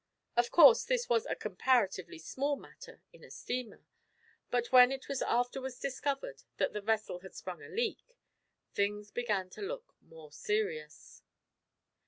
[0.35, 3.83] Of course this was a comparatively small matter in a steamer,
[4.49, 8.17] but when it was afterwards discovered that the vessel had sprung a leak,
[8.73, 11.21] things began to look more serious.